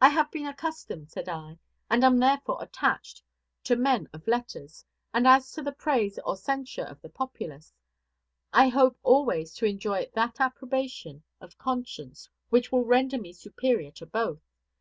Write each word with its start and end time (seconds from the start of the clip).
"I 0.00 0.10
have 0.10 0.30
been 0.30 0.46
accustomed," 0.46 1.10
said 1.10 1.28
I, 1.28 1.58
"and 1.90 2.04
am 2.04 2.18
therefore 2.20 2.62
attached, 2.62 3.24
to 3.64 3.74
men 3.74 4.06
of 4.12 4.28
letters; 4.28 4.84
and 5.12 5.26
as 5.26 5.50
to 5.54 5.62
the 5.64 5.72
praise 5.72 6.16
or 6.24 6.36
censure 6.36 6.84
of 6.84 7.02
the 7.02 7.08
populace, 7.08 7.74
I 8.52 8.68
hope 8.68 9.00
always 9.02 9.52
to 9.54 9.66
enjoy 9.66 10.08
that 10.14 10.40
approbation 10.40 11.24
of 11.40 11.58
conscience 11.58 12.28
which 12.50 12.70
will 12.70 12.84
render 12.84 13.18
me 13.20 13.32
superior 13.32 13.90
to 13.90 14.06
both. 14.06 14.44